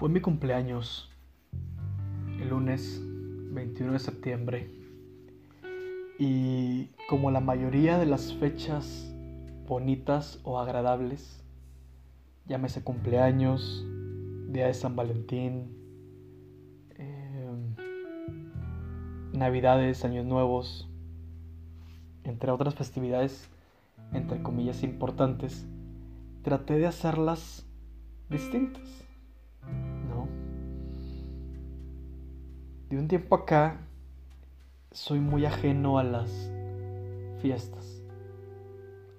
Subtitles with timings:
[0.00, 1.10] Fue mi cumpleaños
[2.40, 3.02] el lunes
[3.52, 4.70] 21 de septiembre
[6.18, 9.14] y como la mayoría de las fechas
[9.68, 11.44] bonitas o agradables,
[12.46, 13.84] llámese cumpleaños,
[14.48, 15.76] día de San Valentín,
[16.96, 17.76] em,
[19.34, 20.88] navidades, años nuevos,
[22.24, 23.50] entre otras festividades,
[24.14, 25.66] entre comillas, importantes,
[26.42, 27.66] traté de hacerlas
[28.30, 29.09] distintas.
[32.90, 33.76] De un tiempo acá
[34.90, 36.50] soy muy ajeno a las
[37.40, 38.02] fiestas,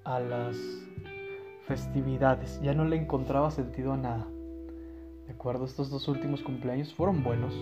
[0.03, 0.57] a las
[1.67, 2.59] festividades.
[2.61, 4.27] Ya no le encontraba sentido a nada.
[5.25, 7.55] De acuerdo, estos dos últimos cumpleaños fueron buenos.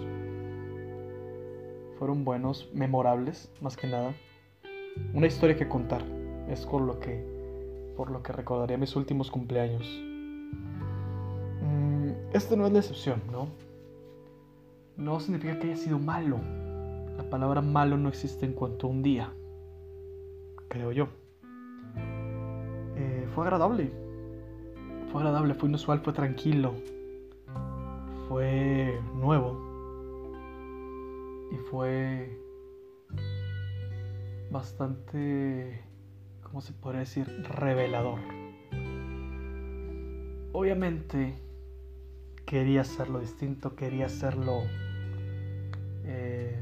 [1.99, 4.15] Fueron buenos, memorables, más que nada.
[5.13, 6.01] Una historia que contar.
[6.49, 7.23] Es por lo que,
[7.95, 9.87] por lo que recordaría mis últimos cumpleaños.
[12.33, 13.68] Esto no es la excepción, ¿no?
[14.99, 16.41] No significa que haya sido malo.
[17.15, 19.33] La palabra malo no existe en cuanto a un día,
[20.67, 21.07] creo yo.
[22.97, 23.93] Eh, fue agradable.
[25.09, 26.73] Fue agradable, fue inusual, fue tranquilo.
[28.27, 29.57] Fue nuevo.
[31.53, 32.37] Y fue
[34.51, 35.81] bastante,
[36.43, 37.25] ¿cómo se podría decir?
[37.47, 38.19] Revelador.
[40.51, 41.39] Obviamente,
[42.45, 44.63] quería hacerlo distinto, quería hacerlo
[46.11, 46.59] eh,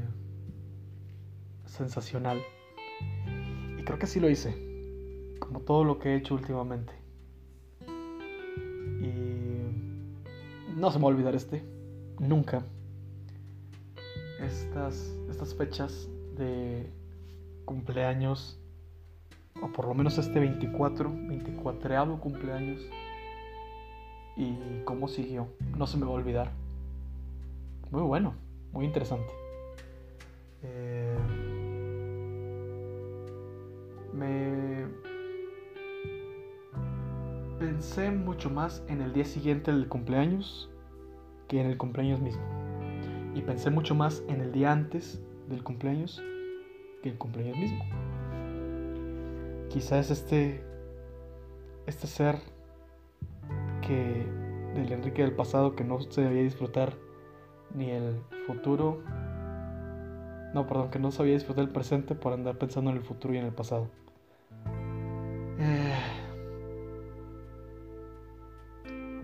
[1.64, 2.42] sensacional.
[3.78, 4.54] Y creo que así lo hice,
[5.40, 6.92] como todo lo que he hecho últimamente.
[9.00, 11.64] Y no se me va a olvidar este,
[12.18, 12.62] nunca.
[14.40, 16.92] Estas, estas fechas de
[17.64, 18.58] cumpleaños,
[19.62, 22.80] o por lo menos este 24, 24 cumpleaños
[24.36, 25.48] y cómo siguió.
[25.76, 26.52] No se me va a olvidar.
[27.90, 28.34] Muy bueno,
[28.72, 29.32] muy interesante.
[30.62, 31.16] Eh,
[34.12, 34.86] me
[37.58, 40.70] pensé mucho más en el día siguiente del cumpleaños
[41.48, 42.42] que en el cumpleaños mismo.
[43.34, 46.22] Y pensé mucho más en el día antes del cumpleaños
[47.02, 47.84] que el cumpleaños mismo.
[49.70, 50.64] Quizás este
[51.86, 52.38] este ser
[54.74, 56.94] del Enrique del pasado que no se debía disfrutar
[57.74, 59.02] ni el futuro.
[60.54, 63.38] No, perdón, que no sabía disfrutar el presente por andar pensando en el futuro y
[63.38, 63.88] en el pasado.
[65.58, 65.94] Eh,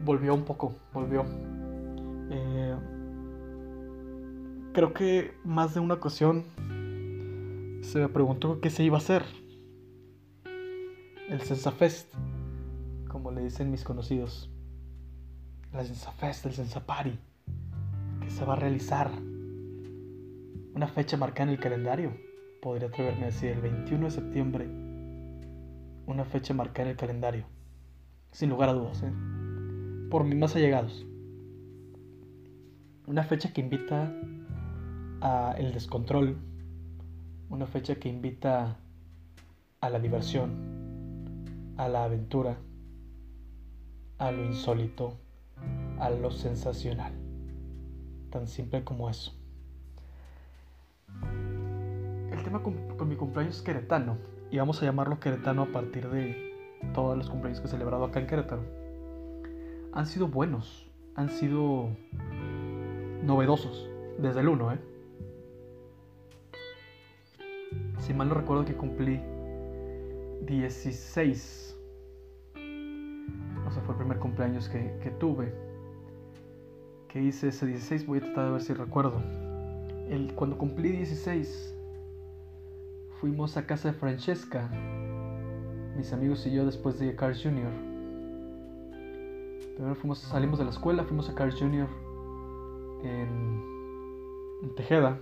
[0.04, 1.24] volvió un poco, volvió.
[2.30, 2.76] Eh,
[4.72, 6.44] creo que más de una ocasión
[7.82, 9.24] se me preguntó qué se iba a hacer.
[11.28, 12.12] El Sensafest,
[13.08, 14.50] como le dicen mis conocidos
[15.74, 17.18] la Sensafest, el Sensapari,
[18.34, 19.12] se va a realizar.
[20.74, 22.16] Una fecha marcada en el calendario,
[22.60, 24.66] podría atreverme a decir, el 21 de septiembre.
[26.06, 27.46] Una fecha marcada en el calendario,
[28.32, 29.12] sin lugar a dudas, ¿eh?
[30.10, 31.06] por mis más allegados.
[33.06, 34.12] Una fecha que invita
[35.20, 36.36] a el descontrol,
[37.50, 38.78] una fecha que invita
[39.80, 42.58] a la diversión, a la aventura,
[44.18, 45.18] a lo insólito,
[46.00, 47.33] a lo sensacional.
[48.34, 49.32] Tan simple como eso.
[52.32, 54.18] El tema con, mi cumpleaños es queretano.
[54.50, 56.52] Y vamos a llamarlo queretano a partir de
[56.94, 58.62] todos los cumpleaños que he celebrado acá en Querétaro.
[59.92, 60.90] Han sido buenos.
[61.14, 61.90] Han sido
[63.22, 63.88] novedosos.
[64.18, 64.80] Desde el 1, ¿eh?
[67.98, 69.20] Si mal no recuerdo que cumplí
[70.44, 71.78] 16.
[73.64, 75.54] O sea, fue el primer cumpleaños que, que tuve
[77.14, 79.22] que hice ese 16, voy a tratar de ver si recuerdo.
[80.34, 81.72] Cuando cumplí 16,
[83.20, 84.68] fuimos a casa de Francesca,
[85.96, 87.70] mis amigos y yo después de Carl Jr.
[89.76, 91.86] Primero fuimos, salimos de la escuela, fuimos a Carl Jr.
[93.04, 93.62] En,
[94.64, 95.20] en Tejeda.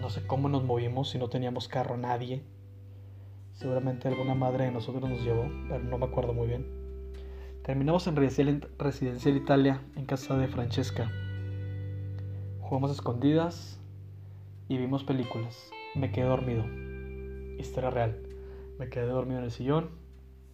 [0.00, 2.46] No sé cómo nos movimos, si no teníamos carro nadie.
[3.52, 6.66] Seguramente alguna madre de nosotros nos llevó, pero no me acuerdo muy bien.
[7.64, 11.08] Terminamos en Residencial Italia, en casa de Francesca.
[12.60, 13.78] Jugamos escondidas
[14.68, 15.70] y vimos películas.
[15.94, 16.64] Me quedé dormido.
[17.60, 18.20] Historia real.
[18.80, 19.90] Me quedé dormido en el sillón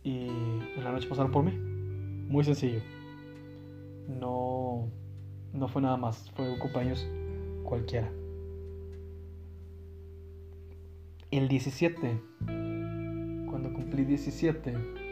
[0.05, 1.53] y en la noche pasaron por mí.
[1.53, 2.83] Muy sencillo.
[4.07, 4.91] No,
[5.55, 6.31] no fue nada más.
[6.33, 7.09] Fue un cumpleaños
[7.65, 8.13] cualquiera.
[11.31, 12.21] El 17,
[13.49, 15.08] cuando cumplí 17,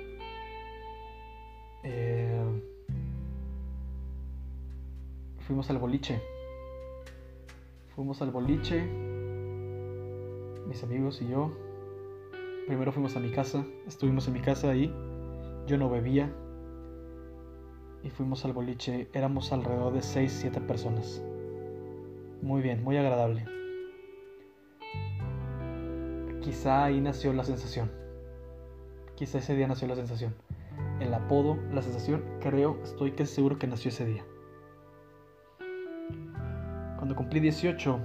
[5.47, 6.21] fuimos al boliche.
[7.95, 8.83] Fuimos al boliche,
[10.67, 11.51] mis amigos y yo.
[12.67, 14.93] Primero fuimos a mi casa, estuvimos en mi casa ahí.
[15.67, 16.31] Yo no bebía.
[18.03, 21.23] Y fuimos al boliche, éramos alrededor de 6, 7 personas.
[22.43, 23.47] Muy bien, muy agradable.
[26.43, 27.91] Quizá ahí nació la sensación.
[29.15, 30.35] Quizá ese día nació la sensación.
[31.01, 34.25] El apodo, la sensación, creo, estoy casi seguro que nació ese día.
[36.97, 38.01] Cuando cumplí 18,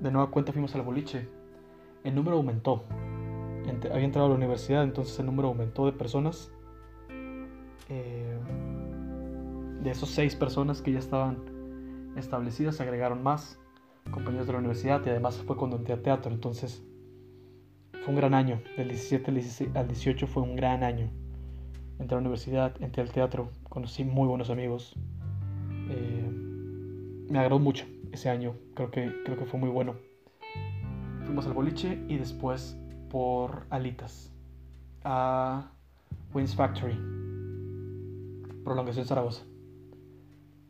[0.00, 1.28] de nueva cuenta fuimos al boliche.
[2.02, 2.84] El número aumentó.
[3.92, 6.50] Había entrado a la universidad, entonces el número aumentó de personas.
[7.88, 8.38] Eh,
[9.82, 13.60] de esos seis personas que ya estaban establecidas, se agregaron más
[14.10, 16.32] compañeros de la universidad y además fue cuando entré a teatro.
[16.32, 16.82] Entonces
[17.92, 18.60] fue un gran año.
[18.76, 19.30] Del 17
[19.74, 21.10] al 18 fue un gran año.
[22.02, 24.96] Entré a la universidad, entré al teatro, conocí muy buenos amigos.
[25.88, 26.28] Eh,
[27.30, 29.94] me agradó mucho ese año, creo que, creo que fue muy bueno.
[31.24, 32.76] Fuimos al boliche y después
[33.08, 34.32] por alitas
[35.04, 35.70] a
[36.34, 36.98] Wins Factory,
[38.64, 39.44] prolongación Zaragoza.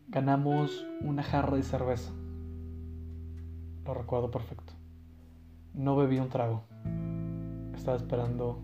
[0.09, 2.13] Ganamos una jarra de cerveza.
[3.87, 4.75] Lo recuerdo perfecto.
[5.73, 6.65] No bebí un trago.
[7.75, 8.63] Estaba esperando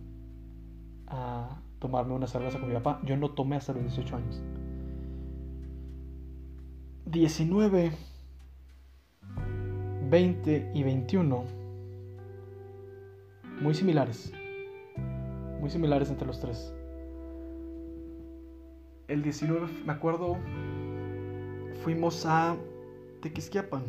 [1.06, 3.00] a tomarme una cerveza con mi papá.
[3.04, 4.42] Yo no tomé hasta los 18 años.
[7.06, 7.92] 19,
[10.10, 11.58] 20 y 21
[13.60, 14.32] muy similares.
[15.60, 16.72] Muy similares entre los tres.
[19.08, 20.36] El 19, me acuerdo,
[21.82, 22.56] fuimos a
[23.22, 23.84] Tequisquiapan.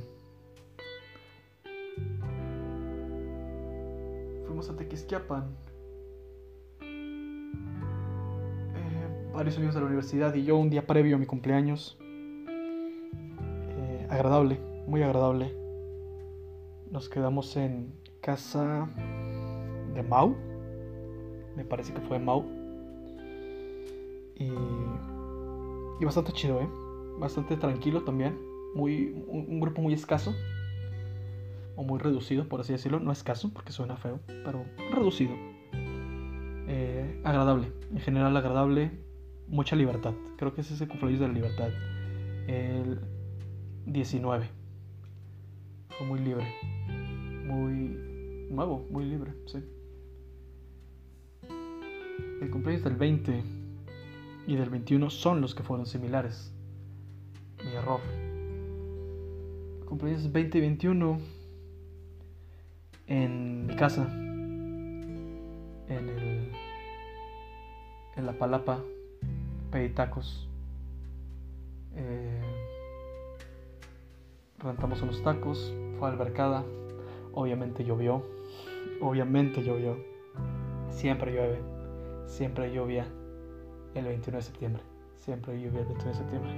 [4.47, 5.55] Fuimos a Tequisquiapan.
[9.39, 11.97] Varios amigos de la universidad y yo un día previo a mi cumpleaños
[14.09, 15.55] agradable, muy agradable.
[16.91, 18.89] Nos quedamos en casa
[19.93, 20.35] de Mau.
[21.55, 22.43] Me parece que fue Mau.
[24.35, 24.51] Y,
[26.01, 26.69] y bastante chido, ¿eh?
[27.17, 28.37] Bastante tranquilo también.
[28.75, 30.33] Muy, un, grupo muy escaso.
[31.77, 32.99] O muy reducido, por así decirlo.
[32.99, 35.31] No escaso, porque suena feo, pero reducido.
[36.67, 37.71] Eh, agradable.
[37.91, 38.91] En general agradable.
[39.49, 40.13] Mucha libertad.
[40.37, 41.69] Creo que es ese cumpleaños de la libertad.
[42.47, 42.99] El,
[43.85, 44.47] 19.
[45.89, 46.47] Fue muy libre.
[47.45, 49.57] Muy nuevo, muy libre, sí.
[52.41, 53.43] El cumpleaños del 20
[54.47, 56.53] y del 21 son los que fueron similares.
[57.63, 57.99] Mi error.
[59.79, 61.19] El cumpleaños 20 y 21
[63.07, 64.07] en mi casa.
[64.07, 66.51] En el.
[68.15, 68.79] En la palapa.
[69.71, 70.47] Pedí tacos.
[71.95, 72.41] Eh,
[74.57, 76.63] rentamos unos tacos, fue albercada,
[77.33, 78.23] obviamente llovió,
[79.01, 79.97] obviamente llovió,
[80.89, 81.59] siempre llueve,
[82.25, 83.07] siempre llovía
[83.93, 84.83] el 21 de septiembre,
[85.17, 86.51] siempre llovía el 21 de septiembre.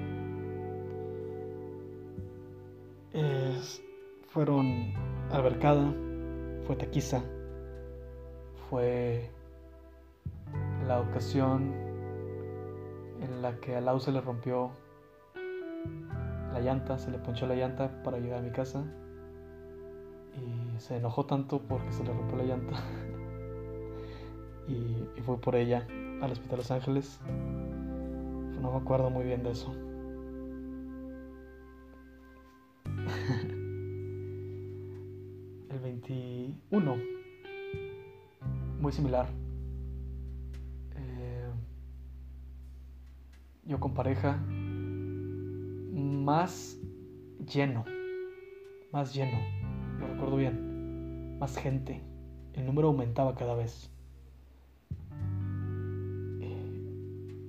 [4.27, 4.93] fueron
[5.29, 5.93] albercada,
[6.65, 7.21] fue taquiza,
[8.69, 9.29] fue
[10.87, 11.90] la ocasión
[13.21, 14.71] en la que a Lau se le rompió
[16.53, 18.83] la llanta, se le ponchó la llanta para llegar a mi casa
[20.35, 22.73] y se enojó tanto porque se le rompió la llanta
[24.67, 25.87] y, fue por ella
[26.21, 27.19] al hospital Los Ángeles.
[28.59, 29.73] No me acuerdo muy bien de eso.
[35.69, 36.95] El 21,
[38.79, 39.27] muy similar.
[43.71, 44.37] Yo con pareja
[45.93, 46.77] más
[47.53, 47.85] lleno,
[48.91, 49.39] más lleno,
[49.97, 52.01] lo recuerdo bien, más gente,
[52.53, 53.89] el número aumentaba cada vez,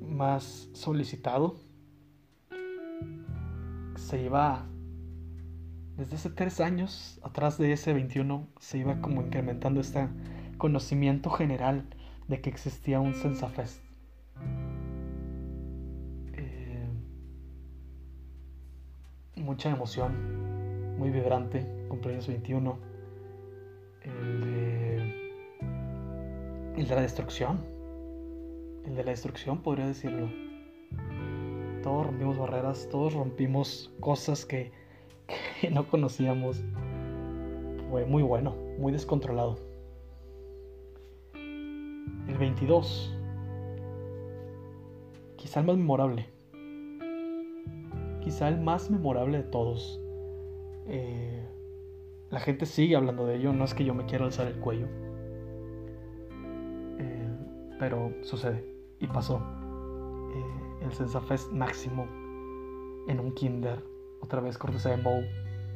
[0.00, 1.56] más solicitado,
[3.96, 4.64] se iba,
[5.96, 10.08] desde hace tres años, atrás de ese 21, se iba como incrementando este
[10.56, 11.84] conocimiento general
[12.28, 13.91] de que existía un Sensafest.
[19.52, 22.78] Mucha emoción, muy vibrante, cumpleaños 21,
[24.00, 24.96] el de,
[26.78, 27.60] el de la destrucción,
[28.86, 30.30] el de la destrucción podría decirlo.
[31.82, 34.72] Todos rompimos barreras, todos rompimos cosas que,
[35.60, 36.64] que no conocíamos.
[37.90, 39.58] Fue muy bueno, muy descontrolado.
[41.34, 43.14] El 22,
[45.36, 46.31] quizá el más memorable
[48.22, 50.00] quizá el más memorable de todos.
[50.86, 51.44] Eh,
[52.30, 54.86] la gente sigue hablando de ello, no es que yo me quiera alzar el cuello.
[56.98, 57.28] Eh,
[57.78, 58.64] pero sucede
[59.00, 59.42] y pasó.
[60.34, 62.06] Eh, el Sensafest máximo
[63.08, 63.82] en un kinder,
[64.20, 65.28] otra vez cortesía de Moe,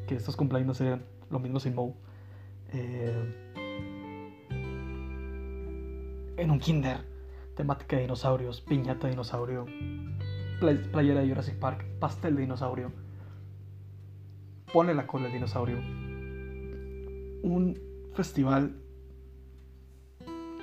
[0.06, 1.94] que estos cumpleaños serían lo mismo sin Moe.
[6.38, 6.98] en un kinder,
[7.54, 9.64] temática de dinosaurios, piñata de dinosaurio,
[10.58, 12.92] playera de Jurassic Park, pastel de dinosaurio,
[14.72, 15.78] pone la cola el dinosaurio,
[17.42, 17.78] un
[18.14, 18.76] festival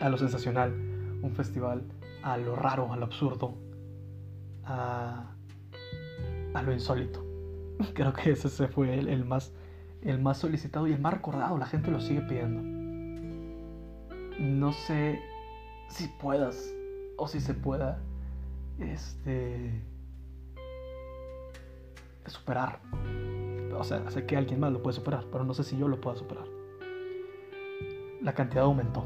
[0.02, 0.74] a lo sensacional,
[1.22, 1.84] un festival
[2.24, 3.56] a lo raro, a lo absurdo,
[4.66, 5.36] a,
[6.64, 7.24] lo insólito.
[7.94, 9.54] Creo que ese fue el, más,
[10.02, 12.62] el más solicitado y el más recordado, la gente lo sigue pidiendo.
[14.40, 15.22] No sé
[15.90, 16.74] si puedas
[17.18, 18.02] o si se pueda
[18.80, 19.82] este
[22.26, 22.80] superar.
[23.78, 26.00] O sea, sé que alguien más lo puede superar, pero no sé si yo lo
[26.00, 26.46] pueda superar.
[28.22, 29.06] La cantidad aumentó.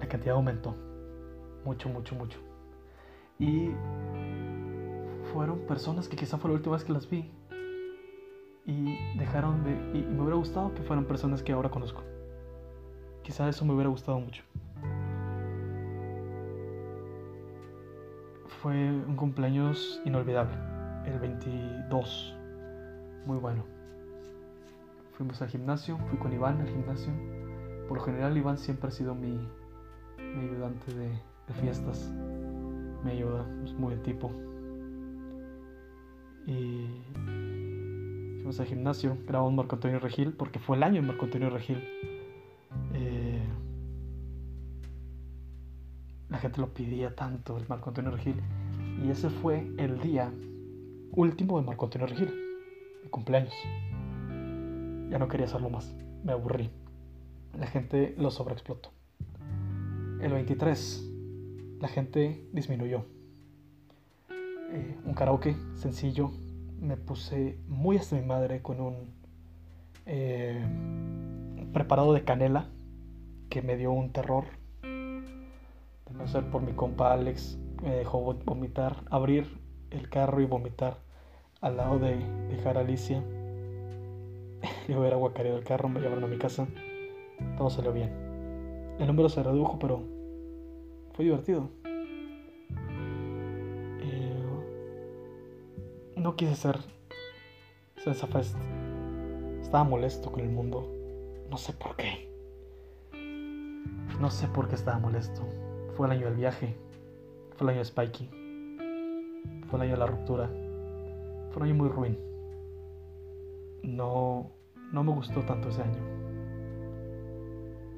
[0.00, 0.74] La cantidad aumentó.
[1.64, 2.38] Mucho, mucho, mucho.
[3.38, 3.70] Y
[5.32, 7.30] fueron personas que quizá fue la última vez que las vi.
[8.66, 9.98] Y dejaron de...
[9.98, 12.02] Y, me hubiera gustado que fueran personas que ahora conozco.
[13.22, 14.42] Quizá eso me hubiera gustado mucho.
[18.62, 20.52] Fue un cumpleaños inolvidable.
[21.06, 22.36] El 22.
[23.24, 23.64] Muy bueno.
[25.12, 27.10] Fuimos al gimnasio, fui con Iván al gimnasio.
[27.88, 29.38] Por lo general Iván siempre ha sido mi,
[30.18, 31.10] ayudante de,
[31.62, 32.12] fiestas.
[33.02, 34.30] Me ayuda, es muy el tipo.
[36.46, 36.86] Y
[38.36, 41.82] fuimos al gimnasio, grabamos Marco Antonio Regil, porque fue el año de Marco Antonio Regil.
[46.40, 48.40] Gente lo pedía tanto, el Marco Antonio Regil.
[49.04, 50.32] Y ese fue el día
[51.12, 52.32] último de Marco Antonio Regil,
[53.02, 53.54] mi cumpleaños.
[55.10, 55.94] Ya no quería hacerlo más,
[56.24, 56.70] me aburrí.
[57.58, 58.90] La gente lo sobreexplotó.
[60.20, 61.10] El 23,
[61.80, 63.06] la gente disminuyó.
[64.72, 66.30] Eh, un karaoke sencillo.
[66.80, 69.12] Me puse muy hasta mi madre con un
[70.06, 70.64] eh,
[71.72, 72.68] preparado de canela
[73.48, 74.59] que me dio un terror
[76.14, 79.46] no ser por mi compa Alex, me dejó vomitar, abrir
[79.90, 80.98] el carro y vomitar
[81.60, 82.16] al lado de
[82.48, 83.22] dejar a Alicia.
[84.88, 86.66] Yo era guacareado el carro, me llevaron a mi casa.
[87.56, 88.10] Todo salió bien.
[88.98, 90.02] El número se redujo, pero
[91.14, 91.70] fue divertido.
[94.02, 94.44] Eh,
[96.16, 96.78] no quise ser
[97.96, 98.56] Sensa Fest.
[99.60, 100.86] Estaba molesto con el mundo.
[101.48, 102.30] No sé por qué.
[104.20, 105.42] No sé por qué estaba molesto.
[106.00, 106.74] Fue el año del viaje.
[107.58, 108.30] Fue el año de Spikey.
[109.68, 110.46] Fue el año de la ruptura.
[111.50, 112.18] Fue un año muy ruin.
[113.82, 114.50] No,
[114.92, 116.00] no me gustó tanto ese año.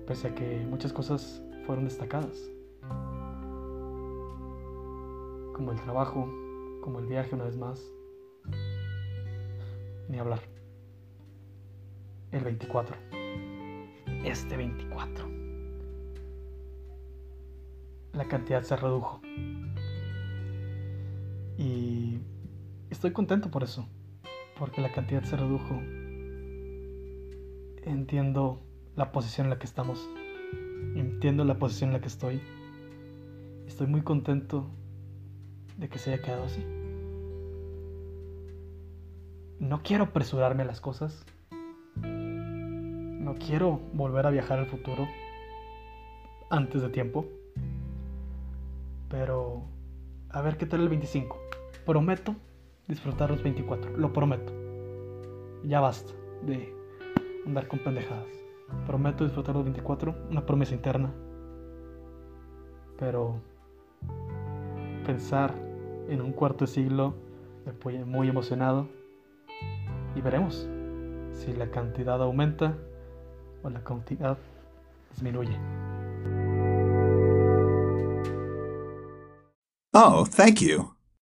[0.04, 2.50] Pese a que muchas cosas fueron destacadas.
[5.54, 6.28] Como el trabajo,
[6.82, 7.88] como el viaje una vez más.
[10.08, 10.40] Ni hablar.
[12.32, 12.96] El 24.
[14.24, 15.41] Este 24
[18.12, 19.20] la cantidad se redujo.
[21.58, 22.18] Y
[22.90, 23.86] estoy contento por eso,
[24.58, 25.80] porque la cantidad se redujo.
[27.84, 28.62] Entiendo
[28.96, 30.08] la posición en la que estamos,
[30.94, 32.40] entiendo la posición en la que estoy.
[33.66, 34.70] Estoy muy contento
[35.78, 36.64] de que se haya quedado así.
[39.58, 41.24] No quiero apresurarme a las cosas.
[41.96, 45.06] No quiero volver a viajar al futuro
[46.50, 47.26] antes de tiempo.
[49.12, 49.62] Pero
[50.30, 51.38] a ver qué tal el 25.
[51.84, 52.34] Prometo
[52.88, 53.96] disfrutar los 24.
[53.98, 54.52] Lo prometo.
[55.64, 56.12] Ya basta
[56.44, 56.74] de
[57.46, 58.26] andar con pendejadas.
[58.86, 60.16] Prometo disfrutar los 24.
[60.30, 61.12] Una promesa interna.
[62.98, 63.36] Pero
[65.04, 65.54] pensar
[66.08, 67.14] en un cuarto de siglo
[67.66, 68.88] me pone muy emocionado.
[70.16, 70.66] Y veremos
[71.32, 72.78] si la cantidad aumenta
[73.62, 74.38] o la cantidad
[75.10, 75.81] disminuye.
[79.94, 80.94] Oh, thank you.